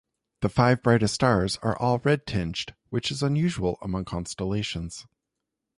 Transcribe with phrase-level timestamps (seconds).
[0.39, 5.05] The five brightest stars are all red-tinged, which is unusual among constellations.